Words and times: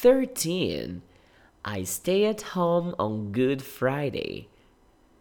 13. 0.00 1.02
I 1.64 1.82
stay 1.82 2.24
at 2.26 2.54
home 2.54 2.94
on 3.00 3.32
Good 3.32 3.62
Friday. 3.62 4.46